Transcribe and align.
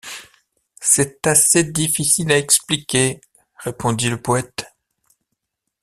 C’est 0.79 1.27
assez 1.27 1.63
difficile 1.63 2.31
à 2.31 2.37
expliquer, 2.39 3.21
répondit 3.63 4.09
le 4.09 4.19
poëte. 4.19 4.65